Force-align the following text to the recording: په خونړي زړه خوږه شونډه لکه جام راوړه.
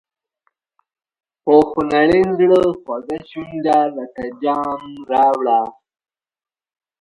په 1.43 1.53
خونړي 1.69 2.21
زړه 2.39 2.61
خوږه 2.81 3.19
شونډه 3.29 3.79
لکه 3.97 4.23
جام 4.43 4.81
راوړه. 5.11 5.59